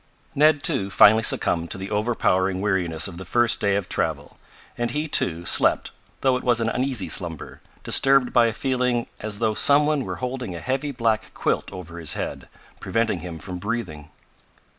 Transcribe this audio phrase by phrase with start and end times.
[0.33, 4.39] Ned, too, finally succumbed to the overpowering weariness of the first day of travel,
[4.75, 9.37] and he, too, slept, though it was an uneasy slumber, disturbed by a feeling as
[9.37, 13.59] though some one were holding a heavy black quilt over his head, preventing him from
[13.59, 14.09] breathing.